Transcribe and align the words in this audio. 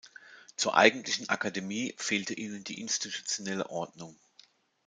Zur 0.55 0.75
eigentlichen 0.75 1.29
Akademie 1.29 1.93
fehlte 1.95 2.33
ihnen 2.33 2.63
die 2.63 2.81
institutionelle 2.81 3.69
Ordnung. 3.69 4.17